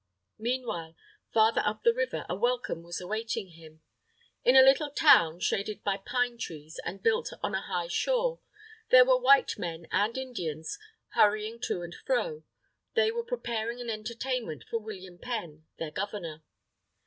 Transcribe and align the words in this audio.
Meanwhile, 0.39 0.95
farther 1.31 1.61
up 1.63 1.83
the 1.83 1.93
river, 1.93 2.25
a 2.27 2.33
welcome 2.35 2.81
was 2.81 2.99
awaiting 2.99 3.49
him. 3.49 3.83
In 4.43 4.55
a 4.55 4.63
little 4.63 4.89
town, 4.89 5.39
shaded 5.39 5.83
by 5.83 5.97
pine 5.97 6.39
trees 6.39 6.79
and 6.83 7.03
built 7.03 7.31
on 7.43 7.51
the 7.51 7.61
high 7.61 7.85
shore, 7.87 8.39
there 8.89 9.05
were 9.05 9.21
white 9.21 9.59
men 9.59 9.85
and 9.91 10.17
Indians 10.17 10.79
hurrying 11.09 11.59
to 11.65 11.83
and 11.83 11.93
fro. 11.93 12.43
They 12.95 13.11
were 13.11 13.21
preparing 13.23 13.79
an 13.79 13.91
entertainment 13.91 14.63
for 14.67 14.79
William 14.79 15.19
Penn, 15.19 15.67
their 15.77 15.91
Governor. 15.91 16.41